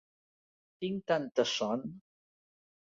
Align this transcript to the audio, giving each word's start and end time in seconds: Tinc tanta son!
Tinc 0.85 1.05
tanta 1.13 1.47
son! 1.55 1.87